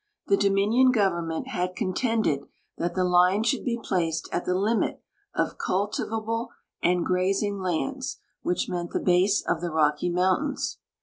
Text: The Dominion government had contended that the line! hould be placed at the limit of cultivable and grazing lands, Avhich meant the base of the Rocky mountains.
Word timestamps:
The 0.25 0.35
Dominion 0.35 0.89
government 0.91 1.49
had 1.49 1.75
contended 1.75 2.45
that 2.79 2.95
the 2.95 3.03
line! 3.03 3.43
hould 3.43 3.63
be 3.63 3.79
placed 3.83 4.27
at 4.31 4.45
the 4.45 4.55
limit 4.57 4.99
of 5.35 5.59
cultivable 5.59 6.49
and 6.81 7.05
grazing 7.05 7.59
lands, 7.59 8.17
Avhich 8.43 8.67
meant 8.67 8.89
the 8.93 8.99
base 8.99 9.43
of 9.47 9.61
the 9.61 9.69
Rocky 9.69 10.09
mountains. 10.09 10.79